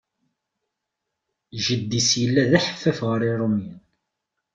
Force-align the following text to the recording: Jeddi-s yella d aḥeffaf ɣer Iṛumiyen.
Jeddi-s 1.65 2.09
yella 2.21 2.43
d 2.49 2.51
aḥeffaf 2.59 2.99
ɣer 3.07 3.21
Iṛumiyen. 3.31 3.81